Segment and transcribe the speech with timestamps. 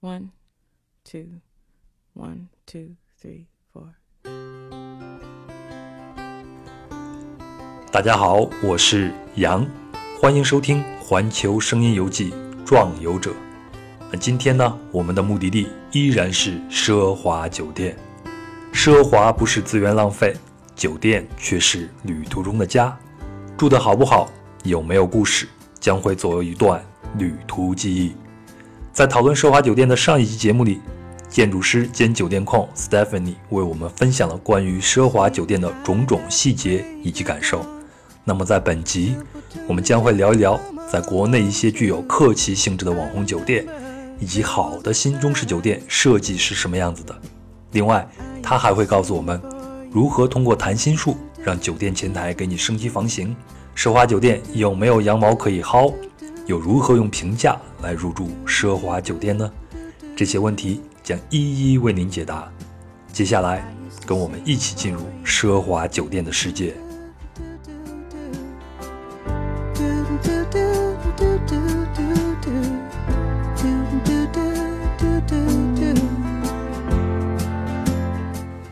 [0.00, 0.28] One,
[1.04, 1.40] two,
[2.14, 3.94] one, two, three, four.
[7.90, 9.66] 大家好，我是杨，
[10.20, 12.30] 欢迎收听《环球声音游记·
[12.64, 13.32] 壮游者》。
[14.12, 17.98] 那今天呢，我们的目的地依然是奢华酒店。
[18.72, 20.32] 奢华不是资源浪费，
[20.76, 22.96] 酒店却是旅途中的家。
[23.56, 24.30] 住的好不好，
[24.62, 25.48] 有没有故事，
[25.80, 26.80] 将会作为一段
[27.16, 28.14] 旅途记忆。
[28.98, 30.80] 在讨论奢华酒店的上一期节目里，
[31.28, 37.64] 建筑师兼酒店控 Stephanie 为我们分享了关于奢华酒店的种种细节以及感受。
[38.24, 39.14] 那么在本集，
[39.68, 40.58] 我们将会聊一聊
[40.90, 43.64] 在国内一些具有客气性质的网红酒店，
[44.18, 47.16] 以及好的新中式酒店设计是什么样子的。
[47.70, 48.04] 另外，
[48.42, 49.40] 他还会告诉我们
[49.92, 53.36] 如何通过谈心术让酒店前台给你升级房型。
[53.76, 55.94] 奢华酒店有没有羊毛可以薅？
[56.48, 59.52] 又如何用平价来入住奢华酒店呢？
[60.16, 62.50] 这些问题将一一为您解答。
[63.12, 63.70] 接下来，
[64.06, 66.74] 跟我们一起进入奢华酒店的世界。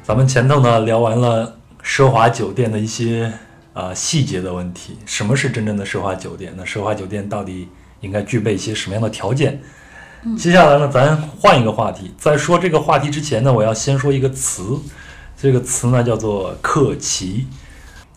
[0.02, 3.30] 咱们前头呢聊完了奢华酒店的一些
[3.76, 6.54] 啊、细节的问题，什么是真正的奢华酒店？
[6.56, 7.68] 那奢华酒店到底
[8.00, 9.60] 应该具备一些什么样的条件？
[10.38, 12.10] 接下来呢，咱换一个话题。
[12.16, 14.78] 在说这个话题之前呢，我要先说一个词，
[15.36, 17.46] 这个词呢叫做客奇。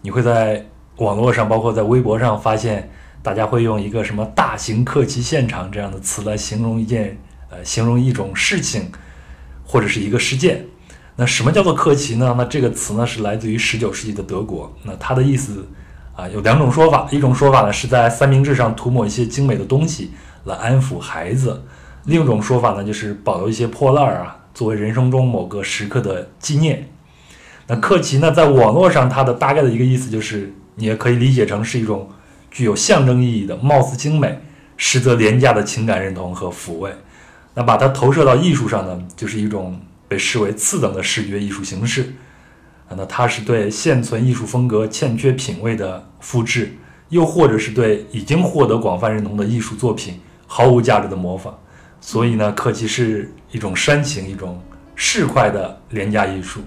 [0.01, 0.65] 你会在
[0.95, 2.89] 网络上，包括在微博上发现，
[3.21, 7.17] 大家会用一个什么“大型客奇现场”这样的词来形容一件
[7.49, 8.89] 呃，形容一种事情
[9.65, 10.65] 或者是一个事件。
[11.19, 12.33] 那什么叫做客奇呢？
[12.37, 14.73] 那这个词呢是来自于十九世纪的德国。
[14.83, 15.67] 那它的意思
[16.15, 20.11] 啊有两种说法，一种说法呢是在三明治上涂抹一些精美的东西
[20.45, 21.61] 来安抚孩子，
[22.05, 26.89] 另一种说法呢就是保留一些破烂儿啊，作为人生中某个时刻的纪念。
[27.67, 32.09] 那客奇呢，在网络上它的大概的一个意思就是，你也可以理解成是一种
[32.49, 34.39] 具有象征意义的、貌似精美，
[34.77, 36.89] 实则廉价的情感认同和抚慰。
[37.55, 39.77] 那把它投射到艺术上呢，就是一种
[40.09, 42.13] 被视为次等的视觉艺术形式。
[42.89, 46.73] 啊，那它是对现存艺术风格欠缺品味的复制，
[47.09, 51.55] 又或者是对已经获得广泛认同的艺术作品毫无价值的模仿。
[52.01, 54.59] 所以呢，客奇是一种煽情、一种
[54.95, 56.61] 市侩的廉价艺术。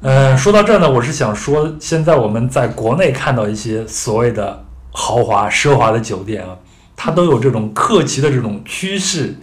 [0.00, 6.56] 呃，说到这儿呢，我是想说，现在我们在国内看到一些所谓的豪华、奢华的酒店啊，
[6.96, 9.34] 它都有这种客奇的这种趋势。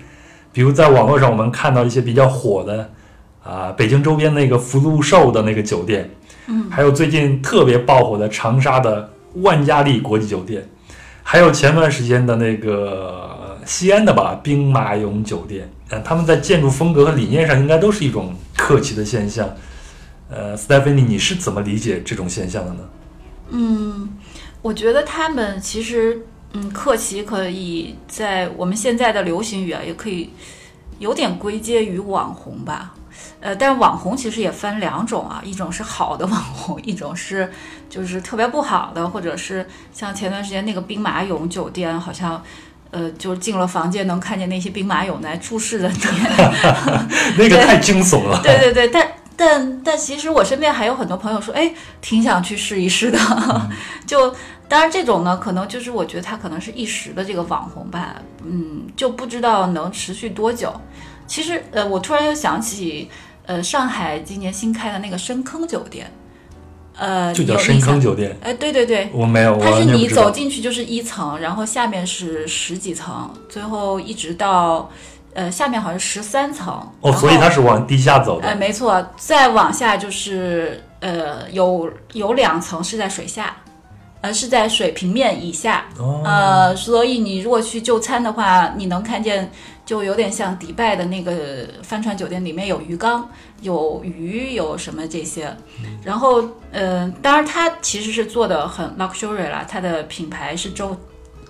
[0.55, 2.89] 比如在网络上，我们看到一些比较火的
[3.43, 6.09] 啊，北京周边那个福禄寿的那个酒店，
[6.47, 9.11] 嗯，还有最近特别爆火的长沙的
[9.41, 10.65] 万家丽国际酒店，
[11.23, 19.49] 还有前段时间的那个西安的吧兵马俑酒店，呃，他们在建筑风格和理念上应该都是一种客气的现象。
[20.29, 22.79] 呃，斯黛芬妮，你是怎么理解这种现象的呢？
[23.49, 24.09] 嗯，
[24.61, 30.29] 我觉得他们其实，嗯，客奇可以在我们现在的流行语啊，也可以
[30.99, 32.93] 有点归结于网红吧。
[33.41, 37.51] 呃，但是网红其实也分两种啊，一种是好的网红，一种是
[37.89, 42.41] 就是特别不好的，或者是像前段时间那个兵马俑酒店，好像。
[42.91, 45.97] 呃，就是进了房间能看见那些兵马俑来注视着你，
[47.37, 48.39] 那个太惊悚了。
[48.41, 49.05] 对对对，但
[49.37, 53.19] 但但其实我身边还有很多朋友说，哎，挺想去试一试的。
[54.07, 54.33] 就
[54.67, 60.73] 当然这种呢，可能就是我觉得他可能是一时的这个网红吧，嗯，就不知道能持续多久。
[61.27, 63.09] 其实呃，我突然又想起，
[63.45, 66.11] 呃，上海今年新开的那个深坑酒店，
[66.97, 74.89] 呃，就叫深坑酒店，哎，对对对，我没有，它是你走进去就是一层，然后下面是十几层，最后一直到
[75.35, 76.73] 呃下面好像十三层。
[77.01, 78.47] 哦，所以它是往地下走的。
[78.47, 83.55] 哎，没错，再往下就是呃有有两层是在水下，
[84.21, 89.51] 呃是在水平面以下，哦，呃，所以你如果去就餐的话，你能看见
[89.85, 93.29] 就有点像迪拜的那个帆船酒店，里面有鱼缸，
[93.61, 95.55] 有鱼，有什么这些。
[96.03, 100.97] 然后，呃，当然它其实是做的很 luxury 啦，它的品牌是洲，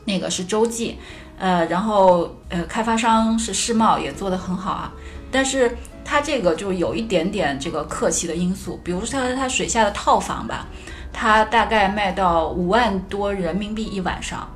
[0.04, 0.98] 那个是洲际，
[1.38, 4.92] 呃，然后呃，开发商是世贸，也做得很好啊。
[5.32, 10.68] 但是它这个就有一点点这个客气的因素，比如说它它水下的套房吧，
[11.12, 14.48] 它大概卖到五万多人民币一晚上。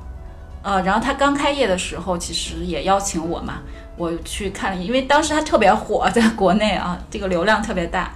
[0.62, 3.60] 呃，然后他刚开业的时候，其实也邀请我嘛，
[3.96, 8.12] 我去看了，因为当时它特别火，在国内啊，这个流量特别大。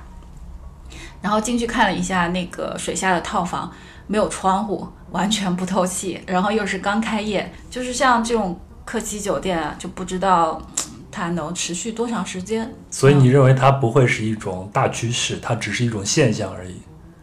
[1.24, 3.72] 然后进去看了一下那个水下的套房，
[4.06, 12.70] 没有窗户，完全不透气，然后又是刚开业，就是像这种客期酒店啊，就不知道嗯它能持续多长时间。
[12.90, 16.74] 所以你认为它不会是一种大趋势，它只是一种现象而已。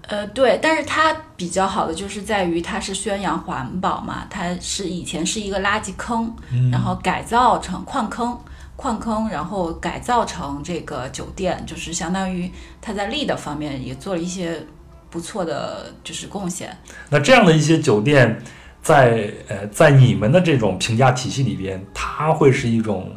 [0.08, 6.34] 呃，对，但是它比较好的就是在于它是宣扬环保嘛，它是以前是一个垃圾坑，
[6.72, 8.36] 然后改造成矿坑，
[8.82, 12.52] 矿坑，然后改造成这个酒店，就是相当于
[12.82, 14.66] 它在利的方面也做了一些
[15.10, 16.76] 不错的就是贡献。
[17.10, 18.42] 那这样的一些酒店，
[18.82, 23.12] 在呃在你们的这种评价体系里边，它会是一种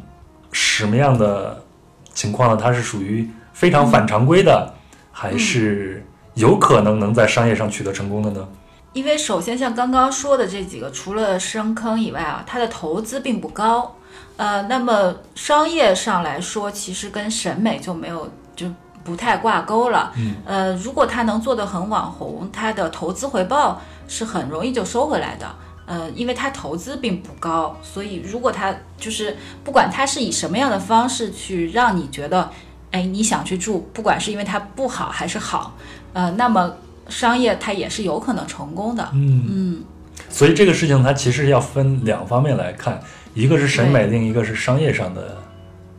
[0.52, 1.64] 什么样的
[2.12, 2.61] 情况呢？
[2.62, 4.75] 它是属于非常反常规的，
[5.11, 6.05] 还是？
[6.34, 8.49] 有可能能在商业上取得成功的呢？
[8.93, 13.94] 因为首先像刚刚说的这几个，除了深坑以外啊，它的投资并不高。
[14.36, 18.66] 呃，那么商业上来说，其实跟审美就没有就
[19.04, 20.12] 不太挂钩了。
[20.16, 20.34] 嗯。
[20.44, 25.46] 呃，如果它能做得很网红，它的投资回报是很容易就收回来的。
[25.86, 32.50] 呃，因为它投资并不高，所以如果它就是不管它是以什么样的方式去让你觉得，
[32.90, 35.76] 哎，你想去住，不管是因为它不好还是好。
[36.14, 36.75] 呃，那么
[37.08, 39.84] 商业它也是有可能成功的，嗯嗯，
[40.30, 42.98] 所以这个事情它其实要分两方面来看，
[43.34, 45.36] 一个是审美，另一个是商业上的。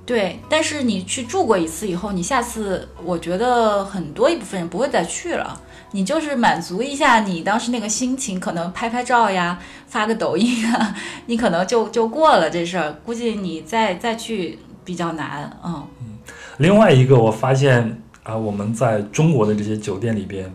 [0.05, 5.59] 对，但是你去住过一次以后，你下次我觉得很多一部分人不会再去了，
[5.91, 10.95] 你就是满足一下你当时那个心情，可能拍拍照呀，发个抖音啊，
[11.25, 16.17] 你可能就就过了这事儿，估计你再再去比较难，嗯嗯，
[16.57, 18.01] 另外一个我发现。
[18.25, 20.51] 啊，我们在中国的这些酒店里边，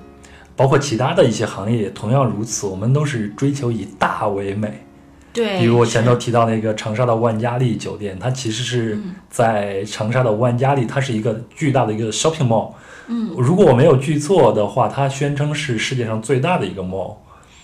[0.56, 2.67] 包括其他的一些行业，同样如此。
[2.67, 4.85] 我们都是追求以大为美。
[5.32, 5.59] 对。
[5.59, 8.99] 比如我前头提到那个长沙的万家丽酒店，它其实是
[9.29, 12.73] 在长沙的万家丽，它是一个巨大的一个 shopping mall。
[13.06, 13.35] 嗯。
[13.37, 17.17] 如果我没有记错的话，它宣称是世界上最大的一个 mall。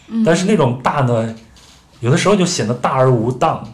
[0.08, 0.22] 嗯。
[0.24, 1.34] 但是那种大呢，
[2.00, 3.66] 有的时候就显得大而无当。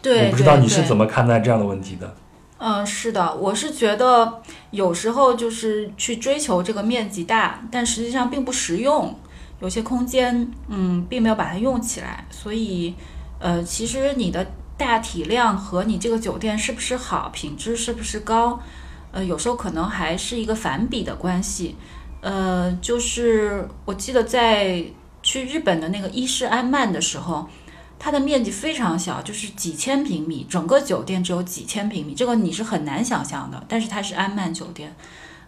[0.00, 0.26] 对。
[0.26, 2.14] 我不知道你是怎么看待这样的问题的。
[2.60, 4.40] 嗯，是的，我是觉得
[4.72, 9.14] 有时候就是去追求这个面积大，但实际上并不实用。
[9.60, 12.24] 有些空间，嗯，并没有把它用起来。
[12.30, 12.94] 所以，
[13.38, 14.46] 呃，其实你的
[14.76, 18.60] 大体量和你这个酒店是不是好，品质是不是高，
[19.12, 21.76] 呃，有时候可能还是一个反比的关系。
[22.20, 24.84] 呃，就是我记得在
[25.22, 27.48] 去日本的那个伊势安曼的时候。
[28.00, 33.60] 它的面积非常小，就是几千平米，整个酒店只有几千平米，这个你是很难想象的。
[33.66, 34.94] 但是它是安曼酒店，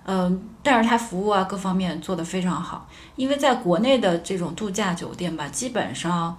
[0.04, 2.88] 嗯，但是它服务啊各方面做得非常好。
[3.14, 6.36] 因为在国内的这种度假酒店吧，基本上，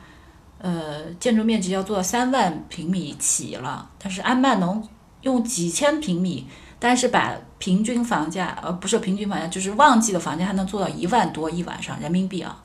[0.61, 4.81] 呃，建筑面积要做到三万平米起了，但是安曼能
[5.21, 6.47] 用几千平米，
[6.79, 12.63] 但是把平均房价，呃，不是平均房价，就是旺季的房价还能做到一万多一晚上人民币啊。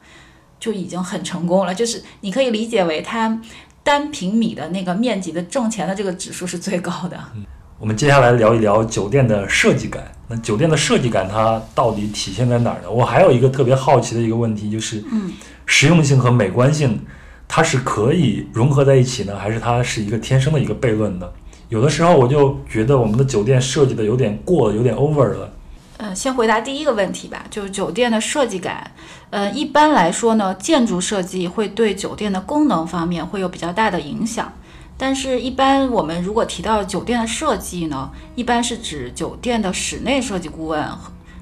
[0.59, 3.39] 就已经很成功了，就是你可以理解为它
[3.83, 7.19] 单平米的那个面积的挣钱的这个指数是最高的。
[7.35, 7.45] 嗯，
[7.79, 10.11] 我们接下来聊一聊酒店的设计感。
[10.29, 12.91] 那酒店的设计感它到底体现在哪儿呢？
[12.91, 15.31] 我还有一个特别好奇的一个问题，就是嗯，
[15.67, 16.99] 实用性和美观性
[17.49, 21.29] 它是可以融合在一起呢，还是它是一个天生的一个悖论呢？
[21.69, 25.53] 有的时候我就觉得我们的酒店设计的有点过了，有点 over 了。
[25.99, 28.91] 呃，先回答第一个问题吧，就是酒店的设计感。
[29.31, 34.53] 呃，一般来说呢，建筑设计会对酒店的功能方面会有比较大的影响。
[34.99, 40.87] 但是，一般我们如果提到酒店的设计呢，一般是指酒店的室内设计顾问，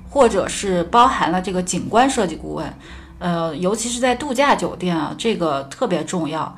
[0.09, 2.73] 或者是包含了这个景观设计顾问。
[3.25, 6.55] 呃，尤其是在度假酒店啊，这个特别重要。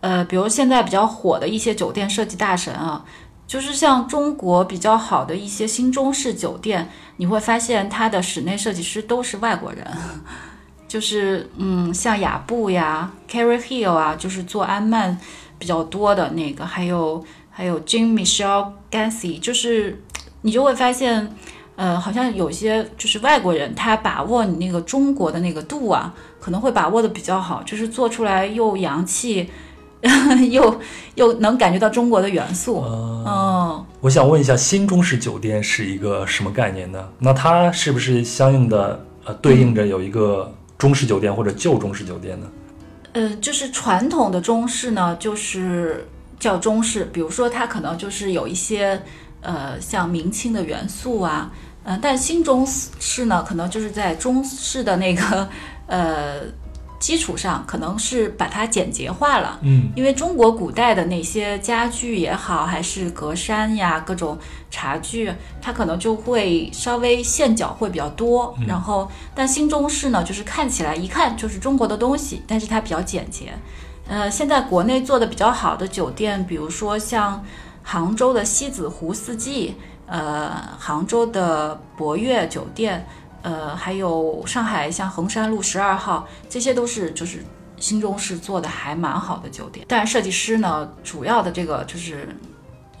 [0.00, 3.02] 呃，比如现在比较火的一些酒店设计大神啊。
[3.46, 9.84] 就是像中国比较好的一些新中式酒店，你会发现它的室内设计师都是外国人，
[10.86, 15.18] 就是嗯，像雅布呀、Carry Hill 啊，就是做安曼
[15.58, 20.00] 比较多的那个，还有还有 Jim Michelle Gansy，就是
[20.42, 21.34] 你就会发现，
[21.80, 29.48] 呃，好像有些就是外国人，他把握你那个中国的那个度啊，可能会把握的比较好，就是做出来又洋气。
[30.50, 30.80] 又
[31.14, 32.82] 又能感觉到中国的元素，
[33.26, 37.06] 嗯，我想问一下，新中式酒店是一个什么概念呢？
[37.18, 42.46] 那它是不是相应的呃对应着有一个中式酒店或者旧中式酒店呢？
[43.12, 46.08] 呃，就是传统的中式呢，就是
[46.38, 49.02] 叫中式，比如说它可能就是有一些
[49.40, 51.50] 呃像明清的元素啊，
[51.84, 55.48] 嗯，但新中式呢，可能就是在中式的那个
[55.86, 56.40] 呃。
[57.00, 64.38] 基础上可能是把它简洁化了，嗯，因为中国古代的那些家具也好，还是格栅呀，各种
[64.70, 65.32] 茶具，
[65.62, 68.54] 它可能就会稍微线脚会比较多。
[68.68, 73.54] 然后，但新中式呢，就是看起来一看就是中国的东西，但是它比较简洁。
[74.06, 77.42] 呃，现在国内做的比较好的酒店，比如说像
[77.82, 79.74] 杭州的西子湖四季，
[80.06, 83.06] 呃，杭州的博悦酒店，
[83.42, 87.44] 呃，还有上海像衡山路十二号，这些都是就是
[87.78, 89.86] 新中式做的还蛮好的酒店。
[89.88, 92.28] 但设计师呢，主要的这个就是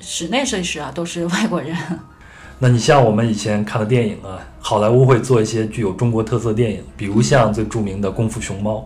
[0.00, 1.76] 室内设计师啊，都是外国人。
[2.58, 8.76] 那你像我们以前看的电影啊，好莱坞会做一些具有中国特色电影，比如像最著名的《功夫熊猫》。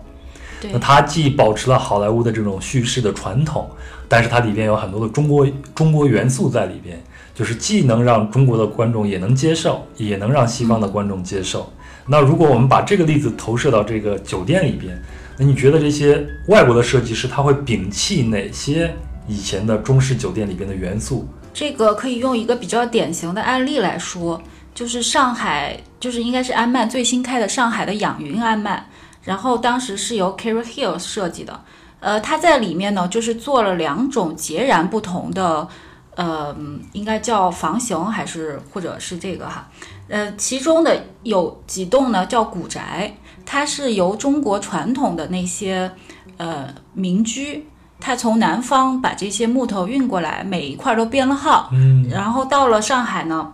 [0.60, 3.68] 对那它既保持了好莱坞的这种叙事的传统，
[4.08, 7.02] 但是它里边有很多的中国中国元素在里边，
[7.34, 11.72] 就是既能让中国的观众也能接受，也能让西方的观众接受。
[12.06, 15.00] 那如果我们把这个例子投射到这个酒店里边，
[15.38, 18.94] 那你觉得这些外国的设计师他会摒弃哪些
[19.26, 21.26] 以前的中式酒店里边的元素？
[21.52, 24.42] 这个可以用一个比较典型的案例来说，
[24.74, 28.84] 就是上海，就是应该是安曼最新开的上海的养云安曼，
[29.22, 31.58] 然后当时是由 Carol Hill 设计的，
[32.04, 35.66] 呃，它在里面呢就是做了两种截然不同的，
[36.14, 36.54] 呃，
[36.92, 39.66] 应该叫房型还是或者是这个哈，
[40.08, 45.90] 呃，其中的有几栋呢叫古宅，它是由中国传统的那些
[46.36, 47.66] 呃民居。
[48.00, 53.50] 它从南方把这些木头运过来，每一块都编了号，嗯，然后到了上海呢，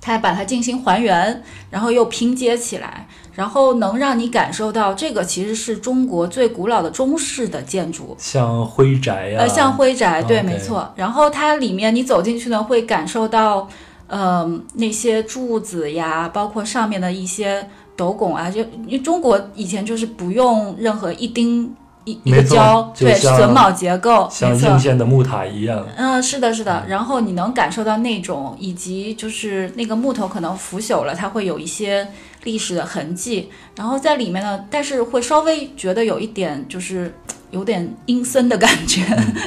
[0.00, 8.14] 它把它进行还原，然后又拼接起来，然后能让你感受到这个其实是中国最古老的中式的建筑。
[8.18, 10.92] 像徽宅呀、呃，像徽宅，对没错。
[10.96, 13.68] 然后它里面你走进去呢，会感受到，
[14.06, 21.74] 呃，那些柱子呀，包括上面的一些斗拱啊，就因为中国以前就是不用任何一钉
[22.04, 25.86] 一一个胶，对，榫卯结构，像硬件的木塔一样。
[25.96, 26.84] 嗯，是的，是的。
[26.88, 32.06] 然后你能感受到那种，以及就是那个木头可能腐朽了，它会有一些
[32.44, 33.50] 历史的痕迹。
[33.76, 37.14] 然后在里面呢，但是会稍微觉得有一点就是
[37.50, 39.02] 有点阴森的感觉，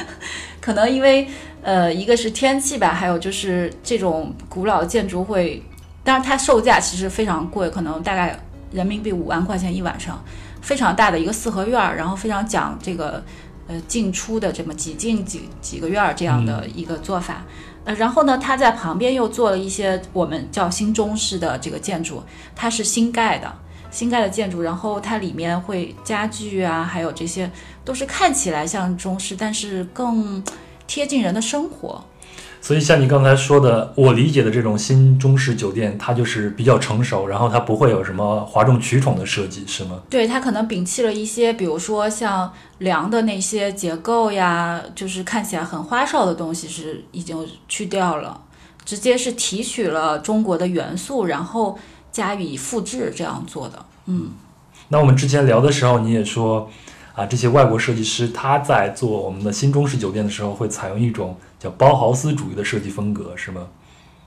[0.60, 1.28] 可能因为
[1.62, 5.62] 呃，一个是天气吧，还有就是这种古老的建筑会，
[6.02, 8.38] 当然它售价其实非常贵，可能大概
[8.72, 10.22] 人民币五万块钱一晚上，
[10.66, 13.22] 非常大的一个四合院儿，然后非常讲这个
[13.68, 17.44] 呃进出的这么几进几几个院儿这样的一个做法。
[17.84, 22.20] 呃，然后呢，它在旁边又做了一些我们叫新中式的这个建筑，
[22.56, 23.46] 它是新盖的。
[23.92, 27.48] 新盖的建筑，然后它里面会家具啊，还有这些
[27.84, 30.42] 都是看起来像中式，但是更
[30.88, 32.04] 贴近人的生活。
[32.60, 40.00] 所以像你刚才说的，我理解的这种新中式酒店，它就是比较成熟，然后它不会有什么哗众取宠的设计，是吗？
[40.10, 48.40] 对，它可能摒弃了一些，比如说像梁的那些结构呀，就是看起来很花哨的东西是已经去掉了，
[48.84, 51.78] 直接是提取了中国的元素，然后
[52.10, 53.84] 加以复制这样做的。
[54.06, 54.30] 嗯，
[54.88, 56.68] 那我们之前聊的时候，你也说，
[57.14, 63.66] 啊，这些外国设计师他在做我们的新中式酒店的时候，会采用一种叫包豪斯主义的设计风格，是吗？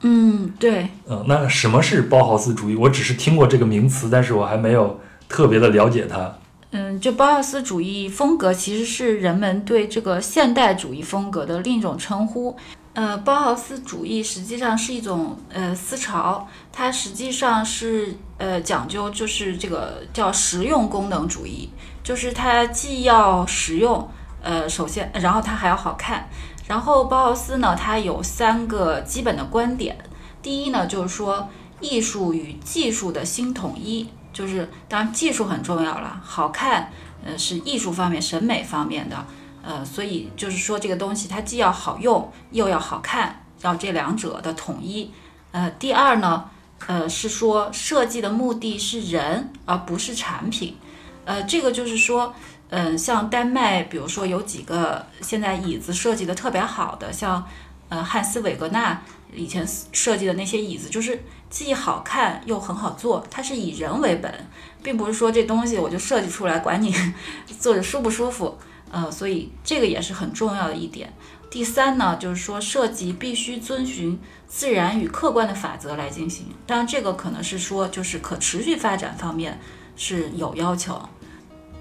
[0.01, 2.75] 嗯，对，嗯，那什么是包豪斯主义？
[2.75, 6.33] 我只是听过这个名词，但是我还没有特别的了解它。
[6.71, 12.55] 嗯，就包豪斯主义风格其实是人们对这个现代主义风格的另一种称呼。
[12.93, 21.69] 呃，包豪斯主义实际上是一种呃思潮，它实际上是呃讲究就是这个叫实用功能主义，
[22.03, 24.09] 就是它既要实用，
[24.41, 26.29] 呃，首先，然后它还要好看。
[26.69, 29.97] 然后包豪斯呢，它有三个基本的观点。
[30.39, 31.49] 第一呢，就是说
[31.81, 36.91] 艺术与技术的新统一，就是当然技术很重要了，好看，
[37.25, 39.25] 呃，是艺术方面、审美方面的，
[39.63, 45.11] 呃，所以就是说这个东西它既要好用，又要好看，要这两者的统一。
[45.51, 46.51] 呃，第二呢，
[46.85, 50.77] 呃，是说设计的目的是人，而不是产品。
[51.25, 52.33] 呃，这个就是说，
[52.69, 57.45] 嗯、像丹麦，比如说有几个现在椅子设计的特别好的，像
[57.89, 59.01] 呃汉斯韦格纳
[59.33, 64.47] 以前设计的那些椅子，就是既好看又很好做，它是以人为本，
[64.83, 66.93] 并不是说这东西我就设计出来，管你
[67.59, 68.57] 坐着舒不舒服。
[68.91, 71.13] 呃，所以这个也是很重要的一点。
[71.51, 76.47] 第三呢，就是说设计必须遵循自然与客观的法则来进行。
[76.65, 79.59] 当然，这个可能是说就是可持续发展方面
[79.95, 80.99] 是有要求。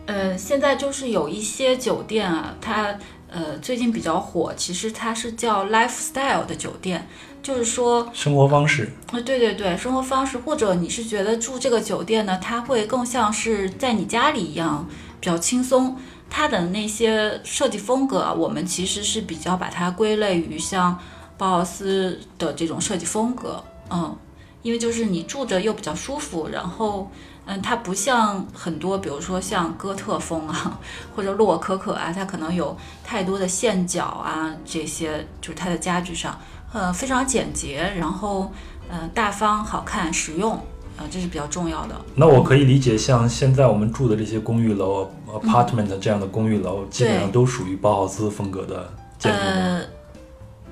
[0.09, 2.99] 呃，现在就是有一些酒店啊，它
[3.31, 7.07] 呃最近比较火，其实它是叫 lifestyle 的酒店，
[7.43, 14.89] 就是说生活方式，啊，对对对，生活方式，或者你是觉得住这个酒店呢，它会更像是在你家里一样，
[15.21, 15.95] 比较轻松。
[16.31, 20.99] 它的那些设计风格啊，我们其实是比较把它归类于像
[21.37, 24.17] 包豪斯的这种设计风格，嗯，
[24.63, 27.11] 因为就是你住着又比较舒服，然后
[27.51, 30.79] 嗯，它不像很多，比如说像哥特风啊，
[31.17, 36.39] 或者洛可可啊，它可能有太多的线脚啊，这些就是它的家具上，
[36.75, 38.53] 呃，非常简洁，然后
[38.91, 40.61] 呃大方、好看、实用，
[40.99, 41.95] 呃，这是比较重要的。
[42.15, 49.39] 那我可以理解，像现在我们住的这些公寓楼、apartment 这样的公寓楼，基本上都属于包豪斯风格的建筑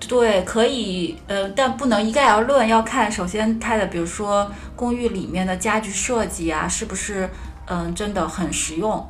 [0.09, 7.29] 对，可以，呃，但不能一概而论，要看首先它的，比如说公寓里面的家具设计啊，是不是
[7.67, 9.05] 嗯、真的很实用。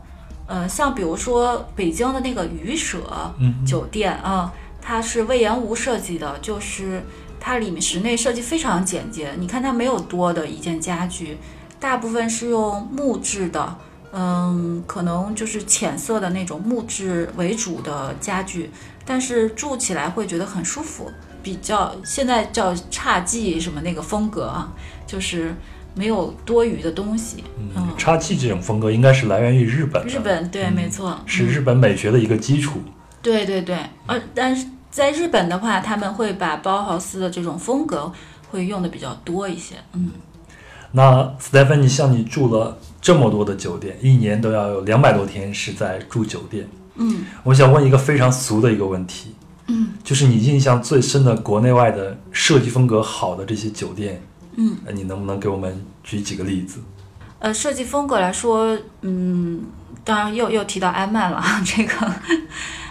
[0.47, 3.03] 呃，像比如说北京的那个鱼舍
[3.39, 7.03] 嗯酒店啊、它是魏延吴设计的，就是
[7.41, 11.37] 它里面室内设计非常简洁，你看它没有多的一件家具，
[11.81, 13.77] 大部分是用木质的，
[14.19, 18.71] 嗯，可能就是浅色的那种木质为主的家具，
[19.05, 21.11] 但是住起来会觉得很舒服，
[21.43, 24.73] 比较现在叫侘寂什么那个风格啊，
[25.07, 25.55] 就是
[25.95, 27.45] 没有多余的东西。
[27.59, 32.81] 嗯，侘寂这种风格应该是来源于日本，日本对，嗯没错，是日本美学的一个基础。
[33.21, 38.11] 对对对，呃但是在日本的话，他们会把包豪斯的这种风格
[38.51, 39.75] 会用的比较多一些。
[39.93, 40.11] 嗯，
[40.93, 46.69] 那 Stephanie，像你住了这么多的酒店，一年都要有两百多天是在住酒店。
[46.97, 49.33] 嗯，我想问一个非常俗的一个问题，
[49.69, 54.21] 嗯，就是你印象最深的国内外的设计风格好的这些酒店，
[54.57, 56.81] 嗯呃，你能不能给我们举几个例子？
[57.39, 59.63] 呃，设计风格来说，嗯，
[60.03, 62.13] 当然又又提到安曼了， 这个，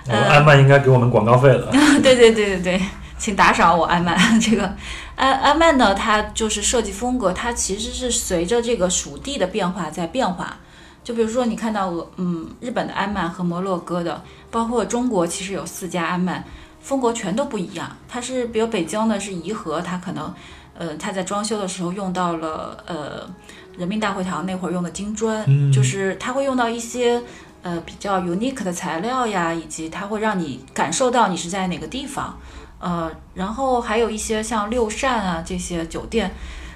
[0.07, 1.69] 呃，安曼应该给我们广告费了。
[2.01, 2.81] 对对对对对，
[3.17, 4.17] 请打赏我安曼。
[4.39, 4.75] 这个
[5.15, 10.57] 安安曼呢，它就是设计风格，它其实是随着这个属地的变化在变化。
[11.03, 16.43] 就比如说，你看到俄嗯日本的安曼和摩洛哥的，包括中国，其实有四家安曼，
[16.81, 17.95] 风格全都不一样。
[18.09, 20.33] 它是比如北京呢是颐和，它可能
[20.75, 23.29] 呃它在装修的时候用到了呃
[23.77, 27.21] 人民大会堂那会儿用的金砖，嗯就是它会用到一些
[27.61, 32.39] 呃比较 unique 的材料呀，以及它会让你感受到你是在哪个地方。
[32.79, 36.31] 呃，然后还有一些像六扇啊这些酒店，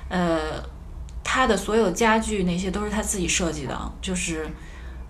[0.10, 0.40] 呃，
[1.24, 4.48] 他的所有家具那些都是他自己设计的，就是。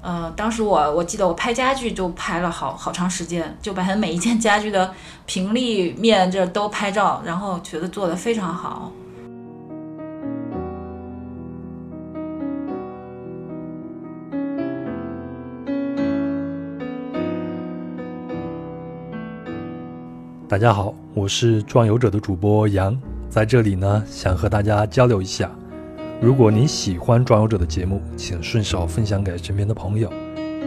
[0.02, 4.94] 呃，当时我我记得我拍家具就拍了好好长时间，就把它每一件家具的
[5.28, 8.90] 平立面这都拍照，然后觉得做的非常好。
[20.50, 25.48] 大家好，我是壮游者的主播杨，在这里呢，想和大家交流一下。
[26.20, 30.12] 如果您喜欢壮游者的节目，请顺手分享给身边的朋友，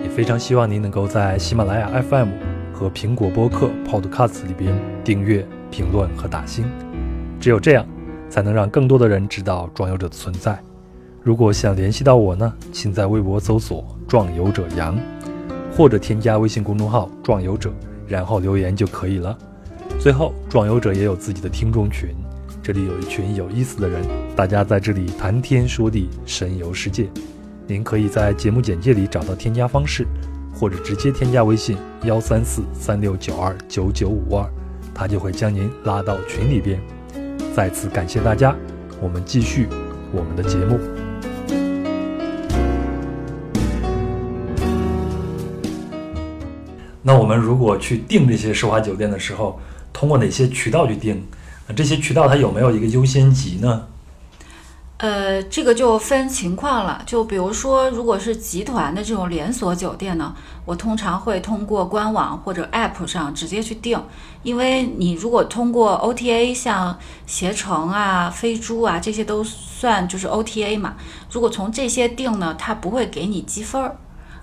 [0.05, 2.29] 也非常希望您能够在喜马拉雅 FM
[2.73, 6.64] 和苹果播客 Podcast 里边订阅、评论和打星。
[7.40, 7.85] 只有这样，
[8.31, 10.57] 才能让更多的人知道壮游者的存在。
[11.25, 14.97] 如果想联系到我呢，请在微博搜索“壮游者杨”，
[15.77, 17.75] 或者添加微信公众号“壮游者”，
[18.07, 19.37] 然后留言就可以了。
[20.03, 22.09] 最后，壮游者也有自己的听众群，
[22.61, 24.03] 这里有一群有意思的人，
[24.35, 27.09] 大家在这里谈天说地，神游世界。
[27.69, 30.05] 您可以在节目简介里找到添加方式，
[30.53, 34.45] 或者直接添加微信幺三四三六九二九九五二，
[34.93, 36.81] 他就会将您拉到群里边。
[37.55, 38.57] 再次感谢大家，
[39.01, 39.69] 我们继续
[40.11, 40.81] 我们的节目。
[47.05, 49.61] 那我们如果去订这些奢华酒店的时候，
[50.03, 51.25] 通过哪些渠道去订？
[51.69, 53.87] 那这些渠道它有没有一个优先级呢？
[54.97, 57.01] 呃，这个就分情况了。
[57.07, 60.35] 就比如说，如果是集团的这种连锁酒店呢，
[60.65, 64.03] 我通常会通过官网或者 App 上直接去订，
[64.43, 70.97] 因为你如果通过 OTA，像携程啊、飞猪啊这些都算就是 OTA 嘛。
[71.31, 73.97] 如果从这些订呢，它不会给你积分儿，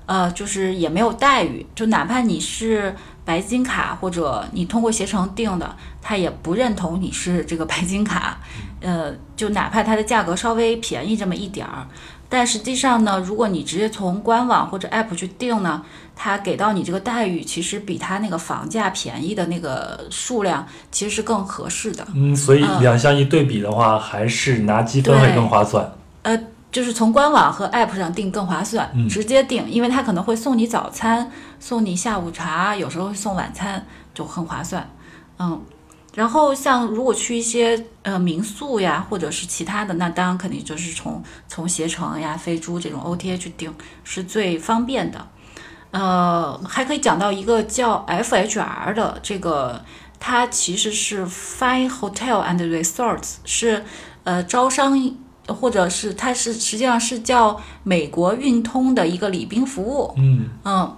[0.10, 8.40] 呃，就是也没有待遇，就哪怕你是白金卡或者你通过携程订的，他也不认同你是这个白金卡。
[8.82, 11.86] 呃，就哪怕它的价格稍微便宜这么一点儿，
[12.30, 15.84] 但实际上呢，如果你直接从官网或者 App 去订呢，
[16.16, 22.08] 它给到你这个待遇其实比它那个房价便宜的那个数量其实是更合适的。
[22.16, 25.92] 嗯，所以嗯两项一对比的话，还是拿积分会更划算。
[26.70, 34.90] 呃，就是从官网和 App 上订更划算，嗯直接订，因为它可能会送你早餐，送你下午茶，有时候会送晚餐，就很划算。
[35.40, 35.62] 嗯，
[36.16, 45.28] 然后像如果去一些呃民宿呀，或者是其他的，那当然肯定就是从从携程呀、飞猪这种 OTA 去订是最方便的。
[45.92, 49.84] 呃，还可以讲到一个叫 FHR 的这个，
[50.20, 53.84] 它其实是 Fine Hotel and Resorts，是
[54.24, 54.96] 呃招商
[55.54, 60.14] 或者是它是实际上是叫美国运通的一个礼宾服务。
[60.18, 60.96] 嗯嗯，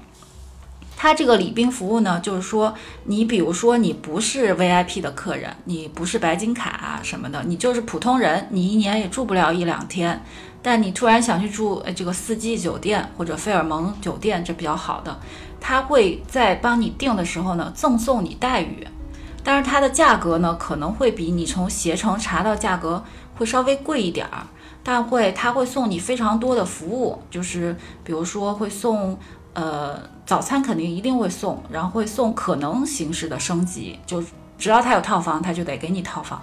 [0.96, 2.74] 它这个礼宾服务呢，就是说，
[3.06, 10.24] 你比如说你不是 VIP 的客人，你不是白金卡啊什么的，你就是普通人，你一年也住不了一两天，
[10.62, 15.20] 但你突然想去住呃这个四季酒店或者费尔蒙酒店，这比较好的，
[15.60, 18.88] 它会在帮你订的时候呢赠送你待遇，
[19.44, 23.04] 但是它的价格呢可能会比你从携程查到价格
[23.42, 24.46] 会稍微贵一点儿。
[24.84, 29.18] 但会，它会送你非常多的服务，就是比如说会送，
[29.54, 34.24] 呃，早餐肯定一定会送，然后会送可能形式的升级，就
[34.58, 36.42] 只要他有套房，他就得给你套房，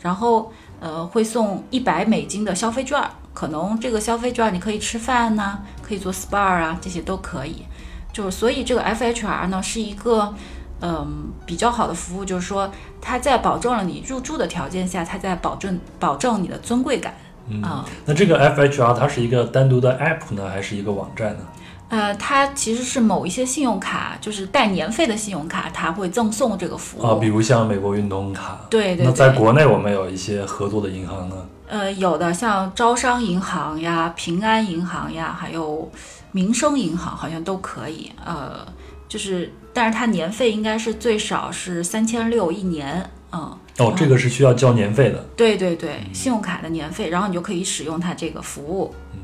[0.00, 3.00] 然后呃会送一百美金的消费券，
[3.32, 7.62] 可能这个消费券你可以吃饭呐、可以做 SPA 啊，这些都可以，
[8.12, 10.34] 就是所以这个 FHR 呢是一个。
[10.80, 17.14] 嗯，比较好的服务就是说，它在保证了你入住的条件下，它在保证保证你的尊贵感。
[17.48, 21.40] 嗯啊那这个 FHR 它是一个单独的 app 呢，还是一个网站呢？
[21.88, 27.06] 呃，它其实是某一些信用卡，就是带年费的信用卡，它会赠送这个服务。
[27.06, 28.58] 啊，比如像美国运通卡。
[28.68, 31.36] 对对那在，国内我们有一些合作的银行呢。
[31.68, 35.88] 呃，有的像招商银行呀、平安银行呀，还有
[36.32, 38.10] 民生银行，好像都可以。
[38.24, 38.66] 呃，
[39.08, 43.10] 就是，但是它年费应该是最少是三千六一年。
[43.32, 45.22] 嗯，哦，这个是需要交年费的。
[45.36, 48.94] 对对对，信用卡的年费，然后你就可以使用它这个服务。
[49.12, 49.18] 嗯，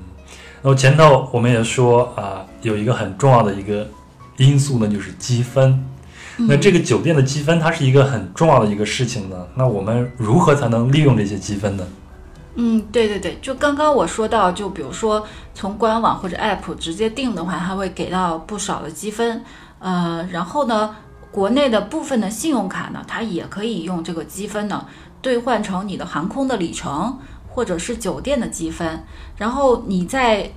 [0.60, 3.88] 那么前头我们也说啊，有一个很重要的一个
[4.36, 5.82] 因素呢，就是积分。
[6.36, 9.46] 那这个酒店的积分，它是一个很重要的一个事情呢。
[9.54, 11.86] 那我们如何才能利用这些积分呢？
[12.56, 19.42] 嗯，对对对，就刚刚我说到，就比如说从官网或者 app 直接订的话，它会给到不少的积分。
[19.82, 20.96] 呃，然后呢，
[21.32, 24.86] 国内的部分的信用卡呢，它也可以用这个积分呢
[25.20, 27.18] 兑换成你的航空的里程
[27.48, 29.04] 或者是酒店的积分，
[29.36, 30.52] 然后你在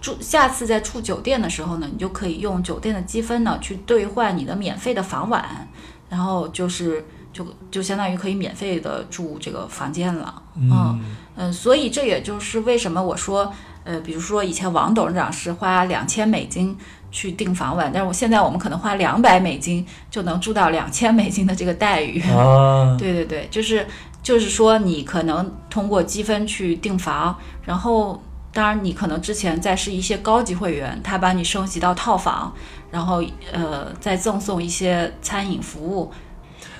[0.00, 5.68] 住下次在住酒店的时候呢，你就可以用酒店的积分呢去兑换你的免费的房晚，
[6.08, 10.42] 然后就是就就相当于可以免费的住这个房间了。
[10.54, 11.00] 嗯
[11.36, 13.52] 嗯，所以这也就是为什么我说，
[13.84, 16.76] 呃，比如说以前王董事长是花两千美金
[17.10, 22.20] 去订房晚，但是我现在我们可能花两百美金就能住到两千美金的这个待遇。
[22.30, 23.86] 啊， 对对对，就是
[24.22, 32.52] 就是说，你可能通过积分去订房，然后当然你可能之前在是一些高级会员，他把你升级到套房，
[32.90, 36.12] 然后呃再赠送一些餐饮服务。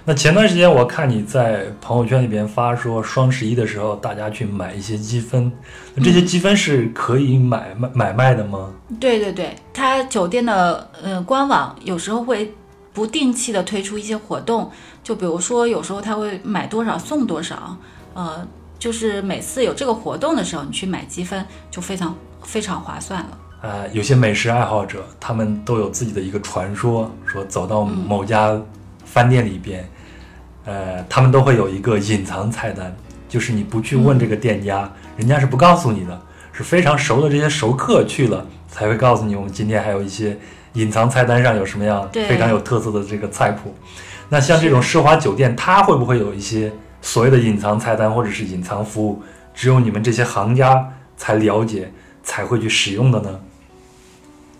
[0.08, 5.52] 那前段时间我看你在朋友圈里边发说，双十一的时候大家去买一些积分，
[5.94, 8.72] 那这些积分是可以买卖买卖的吗？
[8.98, 12.54] 对对对，它酒店的呃官网有时候会
[12.94, 14.70] 不定期的推出一些活动，
[15.04, 17.76] 就比如说有时候他会买多少送多少，
[18.14, 23.38] 呃，就是每次有这个活动的时候，你去买积分就非常非常划算了。
[23.60, 28.58] 呃，有些美食爱好者，他们都有自己的一个传说，说走到某家
[29.04, 29.86] 饭店里边，
[30.68, 32.94] 呃，他们都会有一个隐藏菜单，
[33.26, 36.20] 就是你不去问这个店家，人家是不告诉你的，
[36.52, 40.38] 是非常熟的这些熟客去了才会告诉你，我们今天还有一些
[40.74, 43.74] 隐藏菜单上有什么样对非常有特色的这个菜谱。
[44.28, 49.22] 那像这种奢华酒店，它会不会有一些所谓的隐藏菜单或者是隐藏服务，
[49.54, 51.90] 只有你们这些行家才了解，
[52.22, 53.40] 才会去使用的呢？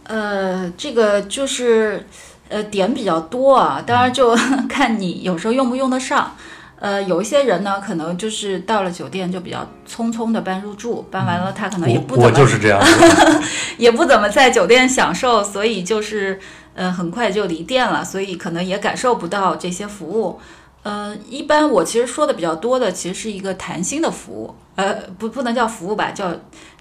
[0.05, 2.07] 呃，这个就是
[2.49, 4.35] 呃点比较多啊，当然就
[4.69, 6.35] 看你有时候用不用得上。
[6.81, 12.81] 呃，有一些人呢，可能就是到了酒店就比较匆匆的办入住，办完了他可能也不我我怎么就是这样。
[13.79, 16.39] 也不怎么在酒店享受，所以就是
[16.75, 20.39] 呃很快就离店了，所以可能也感受不到这些服务。
[20.85, 26.33] 呃，一般我其实说的比较多的，其实是一个谈心的服务，呃，不不能叫服务吧，叫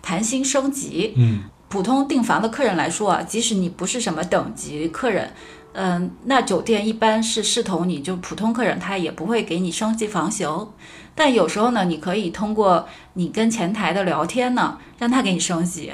[0.04, 1.16] 谈心升级。
[1.18, 5.32] 嗯，普通订房的客人来说啊，即使你不是什么等级客人，
[5.74, 10.70] 嗯、那酒店一般是视同你就普通客人，他也不会给你升级房型。
[11.14, 15.92] 但有时候呢，你可以通过你跟前台的聊天呢，让他给你升级，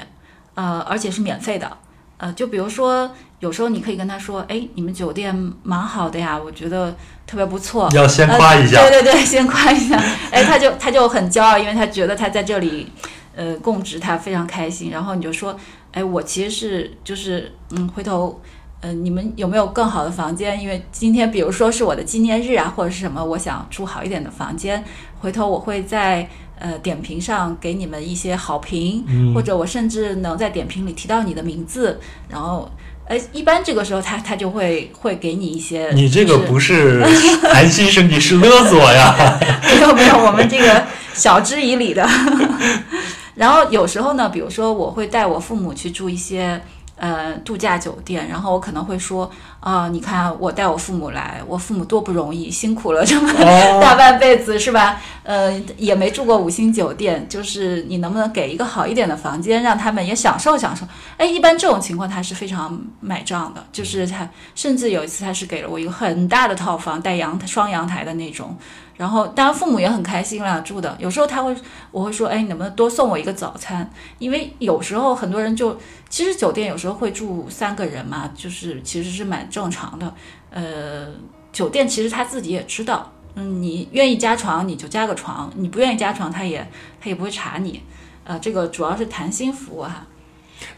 [0.54, 1.78] 呃，而且是免费的。
[2.18, 3.10] 呃，就比如说，
[3.40, 5.34] 有时候你可以跟他说，哎，你们酒店
[5.64, 6.94] 蛮好的呀，我觉得
[7.26, 7.90] 特别不错。
[7.92, 8.80] 要先夸一下。
[8.80, 8.88] 呃。
[8.88, 9.96] 对对对，先夸一下。
[10.30, 12.86] 哎，他就他就很骄傲，因为他觉得他在这里，
[13.36, 14.90] 呃，供职他非常开心。
[14.90, 15.56] 然后你就说，
[15.92, 18.40] 哎，我其实是就是嗯，回头。
[18.86, 20.60] 嗯、呃，你们有没有更好的房间？
[20.60, 24.84] 因为今天，比如说是我的纪念日啊，或者是什么，我想住好一点的房间。
[25.20, 31.98] 回头我会在呃点评上给你们一些好评，嗯或者我甚至能在点评里提到你的名字。
[32.28, 32.70] 然后，
[33.06, 35.90] 呃，一般这个时候他他就会会给你一些。
[35.94, 37.02] 你这个不是
[37.40, 39.38] 谈心生你，是勒索呀！
[39.64, 42.06] 没有没有，我们这个晓之以理的。
[43.34, 46.60] 然后有时候呢，比如说我会带我父母去住一些。
[46.96, 49.28] 呃，度假酒店，然后我可能会说
[49.64, 53.32] 啊，你看我带我父母来，我父母多不容易，辛苦了这么
[53.80, 55.00] 大半辈子，是吧？
[55.22, 60.84] 呃，也没住过五星酒店，就是你能不能给一个好一点的房间，让他们也享受享受？
[61.16, 68.54] 哎，一般这种情况他是非常买账的，就是他甚至有一次他是给了我一个很大的套房，带阳双阳台的那种。
[68.96, 70.96] 然后，当然父母也很开心啦，住的。
[71.00, 71.52] 有时候他会，
[71.90, 73.90] 我会说，哎，你能不能多送我一个早餐？
[74.20, 75.76] 因为有时候很多人就，
[76.08, 80.14] 其实酒店有时候会住三个人嘛，就是其实是蛮正常的。
[80.50, 81.06] 呃，
[81.52, 86.68] 酒店其实他自己也知道，嗯，你愿意加床你就加个床，你不愿意加床他也
[87.00, 87.80] 他也不会查你。
[88.24, 90.06] 呃，这个主要是谈心服务哈。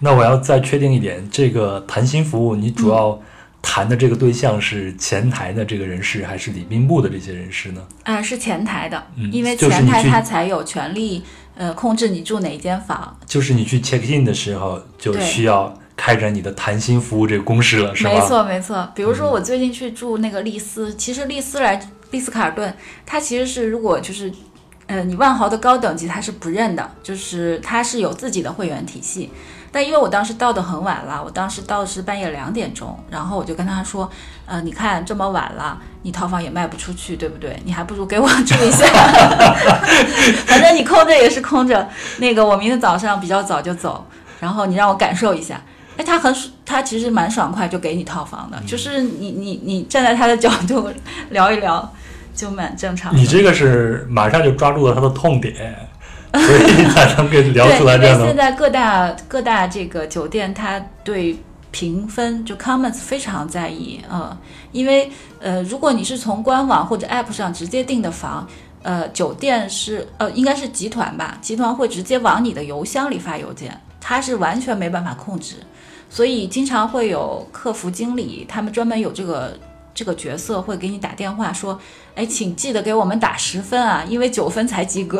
[0.01, 3.19] 那我要再确定一点，这个谈心服务你主要。
[3.63, 7.83] 谈的这个对象是前台的这个人士，还是礼宾部的这些人士呢？
[8.05, 11.25] 啊，是前台的，因为前台他才有权利
[11.57, 13.19] 呃控制你住哪一间房。
[13.27, 18.11] 就是你去 check in 的时候，就需要开展你的谈心服务这个公式了，是吧？
[18.11, 18.89] 没错，没错。
[18.95, 21.81] 比如说我最近去住那个丽思，其实丽思来
[22.11, 22.73] 丽思卡尔顿，
[23.05, 24.31] 它其实是如果就是，
[24.87, 29.33] 呃，你万豪的高等级它是不认的，就是它是有自己的会员体系。
[29.73, 34.09] 但因为我当时到的很晚了，我当时到的是半夜两点钟，然后我就跟他说，
[34.47, 37.61] 呃，你看这么晚了，你套房也卖不出去，对不对？
[37.65, 38.87] 你还不如给我住一下，
[40.47, 41.87] 反正你空着也是空着。
[42.19, 44.07] 那个我明天早上比较早就走，
[44.41, 45.61] 然后你让我感受一下。
[45.97, 50.91] 哎，他很他其实蛮爽快，就给你套房的，就是你你你站在他的角度
[51.31, 51.93] 聊一聊，
[52.35, 53.17] 就蛮正常。
[53.17, 55.55] 你这个是马上就抓住了他的痛点。
[56.37, 58.27] 所以才能给聊出来这样的。
[58.27, 61.35] 现在各大各大这个酒店，它对
[61.71, 64.37] 评分就 comments 非常在意啊，
[64.71, 68.47] 因为呃，如果你是从官网或者 app 上直接订的房，
[68.83, 75.55] 呃，酒店是呃应该是集团吧，集团会直接往你的邮箱里发邮件，它是完全没办法控制，
[76.09, 79.57] 所以经常会有客服经理，他们专门有这个。
[79.99, 81.81] 这个角色会给你打电话说
[82.15, 85.19] ：“哎，请记得给我们打十分啊，因为九分才及格。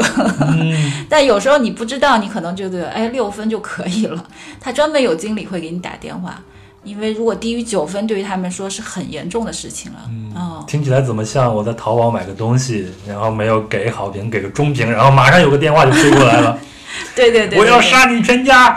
[1.09, 4.23] 但有时候你不知道，你可能觉得哎六分就可以了。
[4.61, 6.39] 他专门有经理会给你打电话，
[6.85, 10.11] 因为如果低于九分，对于他们说是很严重的事情了。
[10.35, 16.59] 哦，听起来怎么像我在淘宝买个东西，然后没有给好评，给个中评，然后马上有个电话就飞过来了。
[17.17, 18.77] 对对对，我要杀你全家，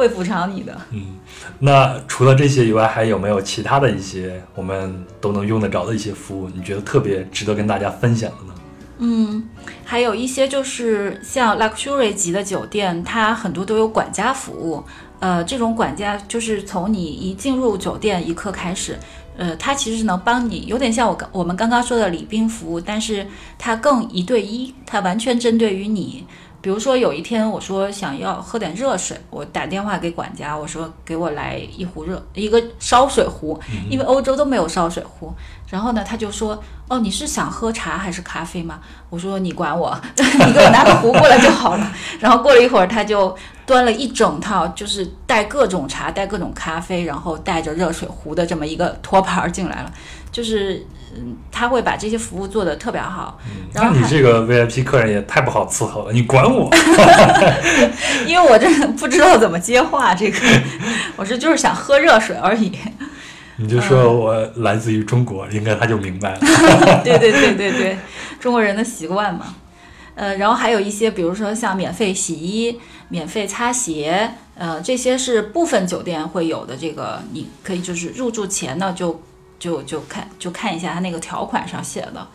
[0.00, 0.76] 会补偿你的。
[0.90, 1.18] 嗯。
[1.58, 6.48] 那除了这些以外，还有没有其他的一些我们都能用得着的一些服务？
[6.54, 8.54] 你觉得特别值得跟大家分享的呢？
[8.98, 9.48] 嗯，
[9.84, 14.82] 还有一些就是像 luxury 级的酒店，它很多都有管家服务。
[15.20, 18.98] 呃，这种管家就是从你一进入酒店一刻开始，
[19.36, 23.26] 呃，它其实能帮你，有点像我刚我们刚刚说的礼宾服务，但是
[23.58, 26.24] 它更一对一，它完全针对于你。
[26.60, 35.32] 比如说有一天我说想要喝点热水，我打电话给管家，我说给我来一壶热一个烧水壶，因为欧洲都没有烧水壶。
[35.68, 38.80] 然后呢，他就说哦，你是想喝茶还是咖啡吗？
[39.08, 41.92] 我说你管我， 你给我拿个壶过来就好了。
[42.18, 49.92] 然后过了一会儿，他就端了一整套，就是带各种茶、带各种咖啡，然后带着热水壶的这么一个托盘进来了，
[50.32, 50.86] 就是。
[51.12, 53.36] 嗯，他会把这些服务做得特别好。
[53.74, 56.70] 那你这个 VIP 客人也太不好伺候了，你管我？
[58.28, 60.38] 因为我这不知道怎么接话，这个
[61.18, 62.70] 我是就是想喝热水而已。
[63.58, 66.38] 你就说我来自于中国，应该他就明白了。
[67.02, 67.98] 对对对对对，
[68.38, 69.56] 中国人的习惯嘛。
[70.14, 76.76] 呃，然后还有一些，比如说像免费洗衣、免费擦鞋，呃，这些是部分酒店会有的。
[76.76, 79.20] 这个你可以就是入住前呢就。
[79.60, 82.26] 就就看就看一下他那个条款上写的，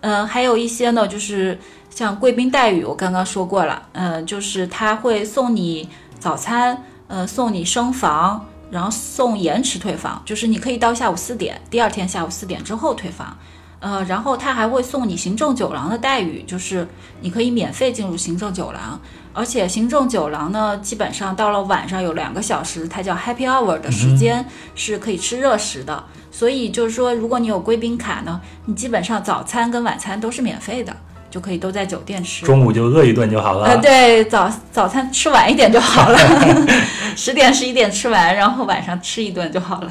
[0.00, 1.58] 嗯，还有一些呢，就是
[1.90, 5.88] 像贵宾待遇，我刚刚说过了，嗯，就是他会送你
[6.20, 13.36] 早餐，呃，送你升房，然后送延迟退房，就是你可以到下午四点，第二天下午四点之后退房，
[13.80, 16.86] 呃，然后他还会送你行政酒廊的待遇，就是
[17.20, 19.00] 你可以免费进入行政酒廊，
[19.32, 26.04] 而且行政酒廊呢，基本上到了晚上有两个小时，它叫 Happy Hour 的时间是可以吃热食的。
[26.30, 30.94] 所以就是说，如果你有贵宾卡呢，你基本上早餐跟晚餐都是免费的，
[31.30, 32.46] 就可以都在酒店吃。
[32.46, 33.66] 中午就饿一顿就好了。
[33.66, 36.18] 呃，对，早早餐吃晚一点就好了，
[37.16, 39.90] 十点十一点吃完，然后晚上吃一顿就好了。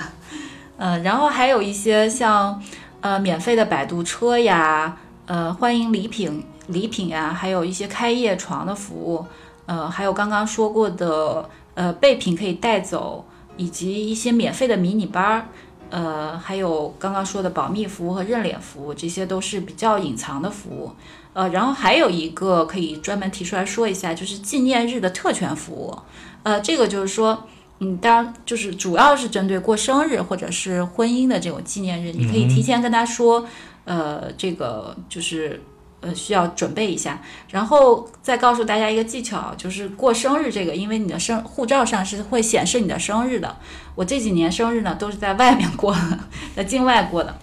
[0.77, 2.61] 嗯，然后还有一些像
[3.01, 4.95] 呃免费的摆渡车呀，
[5.25, 9.25] 呃欢迎礼品礼品呀，还有一些开业床的服务，
[9.65, 13.25] 呃还有刚刚说过的呃备品可以带走，
[13.57, 15.45] 以及一些免费的迷你班儿。
[15.89, 20.91] 呃，还有刚刚说的保密服务和认脸服务，这些都是比较隐藏的服务。
[21.31, 25.97] 呃，然后还有一个可以专门提出来说一下，就是纪念日的特权服务。
[26.43, 27.41] 呃，这个就是说，
[27.79, 33.45] 嗯，当然就是主要是针对过生日或者是婚姻的这种纪念日，你可以提前跟他说，
[33.85, 35.63] 呃，这个就是
[36.01, 43.57] 呃需要准备一下，然后再告诉大家一个技巧，就是过生日这个，因为你的生护照上是会显示你的生日的。
[43.95, 46.19] 我这几年生日呢都是在外面过的，
[46.55, 47.35] 在境外过的。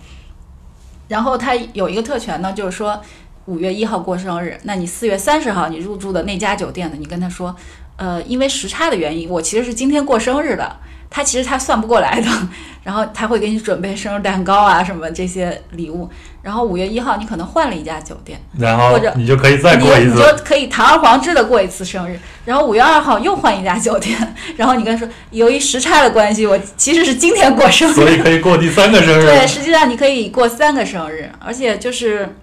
[1.08, 3.00] 然后它有一个特权呢，就是说
[3.46, 7.54] 五月一号过生日，那你四月三十号你入住的那家酒店呢，你跟他说，
[7.96, 10.76] 呃，因为时差的原因，我其实是今天过生日的。
[11.10, 12.28] 他其实他算不过来的，
[12.82, 16.10] 然后他会给你准备生日蛋糕啊什么这些礼物。
[16.44, 22.16] 然后五月一号你可能换了一家酒店，然后或者你就可以再过一次，你就可以堂而皇之的过一次生日。
[22.44, 24.16] 然后五月二号又换一家酒店，
[24.56, 29.24] 然后你跟他说，由于时差的关系，我其实是今天过生日，所以可以过第三个生日。
[29.24, 32.36] 对，实际上你可以过三个生日，而且就是。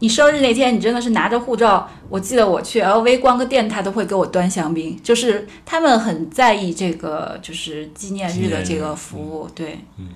[0.00, 1.90] 你生日那天，你真的是拿着护照。
[2.08, 9.48] 我记得我去 LV 逛个店，他都会给我端香槟，就是他们很在意这个，就是纪念日的这个服务。
[9.56, 10.06] 对，嗯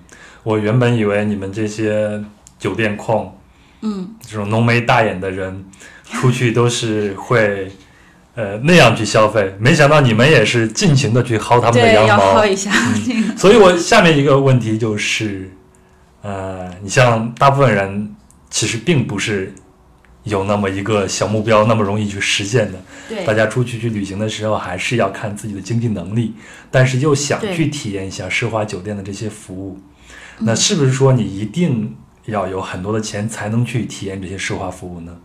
[0.45, 2.23] 我原本以为你们这些
[2.63, 3.37] 酒店控，
[3.81, 5.65] 嗯，这种浓眉大眼的人，
[6.05, 7.69] 出去都是会，
[8.37, 9.53] 呃，那样去消费。
[9.59, 12.41] 没想到你们也是尽情的去薅他们的羊毛。
[12.41, 12.71] 薅一下
[13.05, 13.37] 这个。
[13.37, 15.51] 所以我下面一个问题就是，
[16.23, 18.15] 呃，你像大部分人
[18.49, 19.53] 其实并不是
[20.23, 22.81] 有那么一个小目标那么容易去实现的。
[23.09, 26.33] 对大家出去去旅行的时候，还是要看自己的经济能力，
[26.71, 29.81] 但是又想去体验一下奢华酒店的这些服务，
[30.39, 31.95] 嗯那是不是说你一定
[32.27, 35.17] 要有很多的钱才能去体验这些奢华服务呢？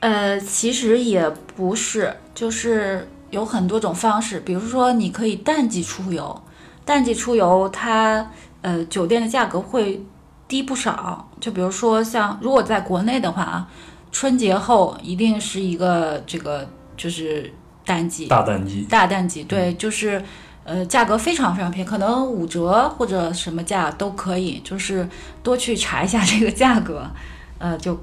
[0.00, 6.42] 呃，其实也不是，就是有很多种方式，比如说你可以淡季出游，
[6.84, 10.04] 淡季出游它呃酒店的价格会
[10.46, 11.28] 低不少。
[11.40, 13.68] 就比如说像如果在国内的话啊，
[14.12, 17.52] 春节后一定是一个这个就是
[17.84, 20.22] 淡季，大淡季，大淡季，对，就是
[20.66, 25.08] 呃价格非常非常便宜，可能五折或者什么价都可以，就是
[25.42, 27.08] 多去查一下这个价格，
[27.58, 27.98] 呃就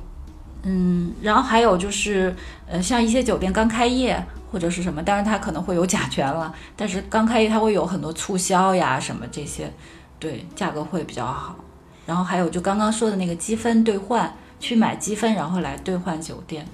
[0.63, 2.33] 嗯，然后还有就是
[2.67, 9.69] 呃像一些酒店刚开业或者是什么，当然它可能会有甲醛了，但是刚开业它会有很多促销呀什么这些，
[10.17, 11.55] 对，价格会比较好。
[12.05, 16.65] 然后还有就刚刚说的那个积分兑换，去买积分然后来兑换酒店。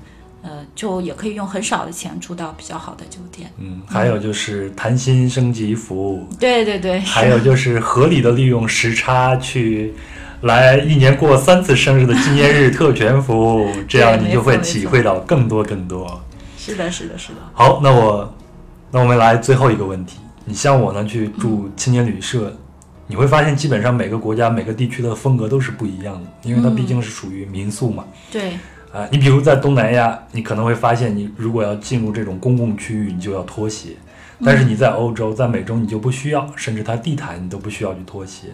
[0.42, 3.52] 呃，就也可以用很少的钱住到比较好的酒店。
[3.58, 9.94] 嗯，还有就是谈心升级服务，对对对，还有就是合理的利用时差去
[10.42, 16.22] 来一年过三次生日的纪念日特权服务， 这样你就会体会到更多更多。
[16.58, 17.40] 是的，是的，是的。
[17.54, 18.34] 好，那我
[18.92, 22.56] 那我们来最后一个问题，你像我呢去住青年旅社，
[23.08, 28.06] 你会发现基本上每个国家每个地区的风格都是不一样的，因为它毕竟是属于民宿嘛。
[28.32, 28.54] 对，
[28.92, 33.90] 啊，你比如在东南亚，你可能会发现，你如果要进入这种公共区域，你就要脱鞋。
[34.44, 38.48] 但是你在欧洲、在美洲，你就不需要，甚至它地毯你都不需要去脱鞋。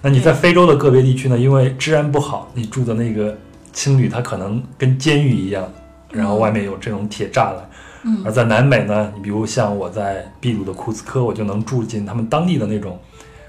[0.00, 1.36] 那你在非洲的个别地区呢？
[1.36, 3.36] 因为治安不好，你住的那个
[3.72, 5.68] 青旅它可能跟监狱一样，
[6.12, 7.68] 然后外面有这种铁栅栏。
[8.04, 12.96] 嗯而在南美呢，你比如像我在秘鲁的库斯科，我就能住进他们当地的那种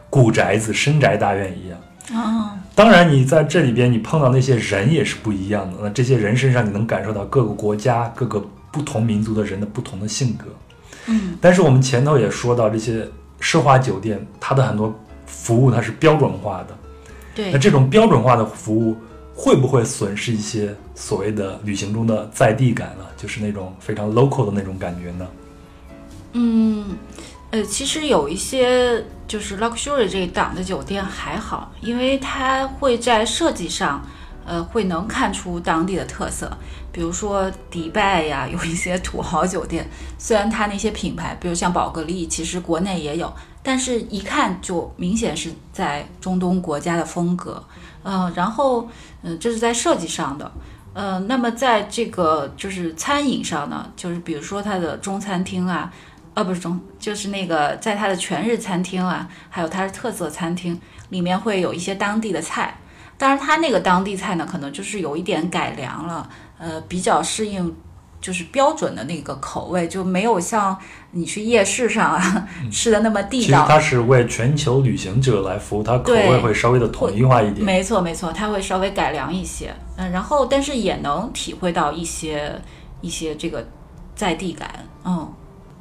[0.10, 1.78] 古宅子、深宅大院一样。
[2.14, 5.78] 哦，当然，你在这里边你碰到那些人也是不一样的。
[5.82, 8.42] 那这些人身上你能感受到各个国家、各个
[8.72, 10.46] 不同民族的人的不同的性格。
[11.08, 13.08] 嗯，但是我们前头也说到，这些
[13.42, 14.94] 奢华酒店它的很多
[15.26, 16.78] 服务它是标准化的。
[17.36, 18.96] 对那，这种标准化的服务
[19.36, 23.06] 会不会损失一些所谓的旅行中的在地感呢？
[23.18, 25.28] 就是那种非常 local 的那种感觉呢？
[26.34, 26.86] 嗯，
[27.52, 34.06] 呃，其实有一些就是 luxury 这一档的酒店还好，因为它会在设计上，
[34.46, 36.52] 呃，会能看出当地的特色。
[36.92, 43.32] 比如说迪拜呀，有一些土豪酒店，虽然它那些品牌，比如像宝格丽，其实国内也有，
[43.62, 47.64] 但是一看就明显是在中东国家的风格。
[48.04, 48.90] 嗯、然后，
[49.22, 50.52] 嗯、这是在设计上的。
[50.94, 55.94] 呃，那么在这个就是餐饮上呢，就是比如说它的中餐厅啊，
[56.38, 60.80] 呃，不是中，就是那个在它的全日餐厅啊，还有它的特色餐厅
[61.10, 62.78] 里面会有一些当地的菜。
[63.18, 66.30] 当然，它那个当地菜呢，可能就是有一点改良了，
[66.60, 67.76] 呃，比较适应
[68.22, 70.78] 就是标准的那个口味，就没有像
[71.10, 73.64] 你去夜市上啊、 吃的那么地道。
[73.64, 77.66] 实它是为全球旅行者来服务，它口味会稍微的统一化一点。
[77.66, 82.62] 没错，没错，它会稍微改良一些，嗯，然后但是也能体会到一些
[83.02, 83.68] 一些这个
[84.14, 84.70] 在地感，
[85.04, 85.34] 嗯，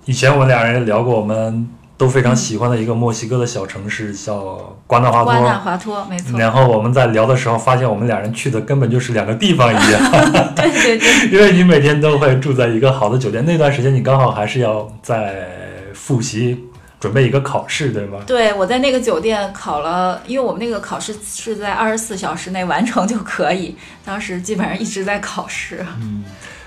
[0.06, 5.58] 以前我们俩人聊过我们都非常喜欢的一个墨西哥的小城市叫瓜纳华瓜纳托。
[5.58, 6.38] 华托，没错。
[6.38, 10.10] 然后我们在聊的时候发现，我们俩人去的根本就是两个地方一样。
[10.54, 15.48] 对对对， 因为你每天都会住在一个好的酒店，那段时间你刚好还是要在
[15.92, 16.64] 复习，
[17.00, 18.20] 准备一个考试，对吗？
[18.26, 25.84] 对我在那个酒店考了，因为我们那个考试是在二十四小时内完成就可以，当时基本上一直在考试。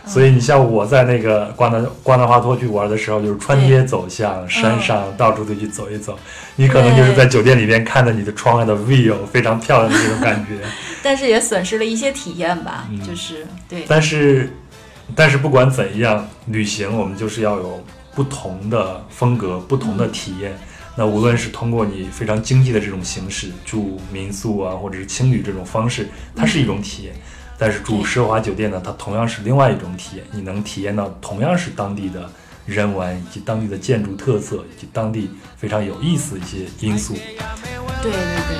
[0.09, 6.17] 所以你像我在那个瓜纳瓜纳华托去玩的时候，就是穿街走巷，山上到处都去走一走。
[6.55, 10.57] 你可能就是在酒店里边看着你的窗外的 view，非常漂亮的那种感觉。
[11.03, 14.51] 但是也损失了一些体验吧，嗯就是对但是，
[15.15, 17.81] 但是不管怎样，旅行我们就是要有
[18.15, 20.57] 不同的风格、不同的体验。
[20.95, 27.13] 那无论是通过你非常经济的这种形式住民宿啊，或者是青旅这种方式，它是一种体验。
[27.61, 30.25] 但是住奢华酒店呢，它同样是另外一种体验。
[30.31, 32.27] 你能体验到同样是当地的
[32.65, 37.15] 人文以及当地的建筑特色以及当地非常有意思的一些因素。
[38.01, 38.59] 对对对.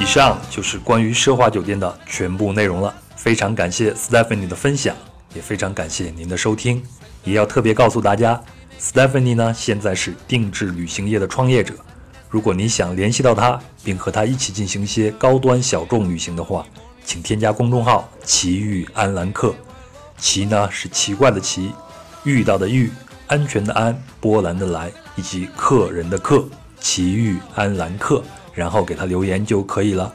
[0.00, 2.92] 以上就是关于奢华酒店的全部内容了。
[3.14, 4.96] 非常感谢 Stephanie 的分享，
[5.34, 6.82] 也非常感谢您的收听。
[7.28, 8.40] 也要特别告诉大家
[8.80, 11.74] ，Stephanie 呢现在是定制旅行业的创业者。
[12.30, 16.64] 如果你想联系到她，并和她一起进行一些高端小众旅行的话，
[17.04, 19.54] 请添加公众号“奇遇安兰客”。
[20.16, 21.70] 奇呢是奇怪的奇，
[22.24, 22.90] 遇到的遇，
[23.26, 26.44] 安全的安，波澜的来，以及客人的客，
[26.80, 28.22] 奇遇安兰客，
[28.54, 30.12] 然后给他留言就可以了。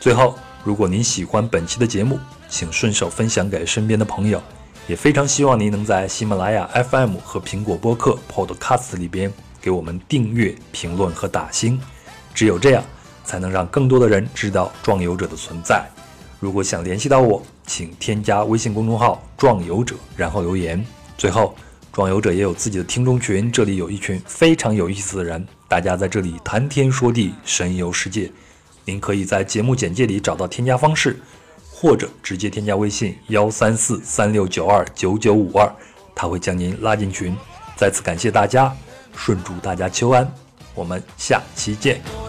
[0.00, 0.34] 最后，
[0.64, 2.18] 如果您喜欢本期的节目，
[2.48, 4.42] 请顺手分享给身边的朋友，
[4.88, 9.30] 也非常希望您能在喜马拉雅 FM 和苹果播客 Podcast 里边
[9.60, 11.78] 给我们订阅、评论和打星，
[12.32, 12.82] 只有这样，
[13.22, 15.86] 才能让更多的人知道壮游者的存在。
[16.40, 20.82] 如果想联系到我，请添加微信公众号“壮游者”，然后留言。
[21.18, 21.54] 最后，
[21.92, 28.32] 壮游者也有自己的听众群，这里有一群非常有意思的人，大家在这里谈天说地，神游世界。
[28.86, 31.20] 您可以在节目简介里找到添加方式，
[31.80, 35.72] 或者直接添加微信幺三四三六九二九九五二，
[36.12, 37.36] 他会将您拉进群。
[37.76, 38.76] 再次感谢大家，
[39.16, 40.28] 顺祝大家秋安，
[40.74, 42.27] 我们下期见。